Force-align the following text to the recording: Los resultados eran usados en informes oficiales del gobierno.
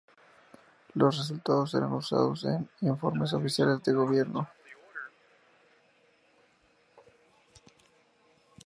Los 0.95 1.15
resultados 1.19 1.75
eran 1.75 1.93
usados 1.93 2.43
en 2.45 2.67
informes 2.81 3.33
oficiales 3.33 3.83
del 3.83 3.97
gobierno. 3.97 4.49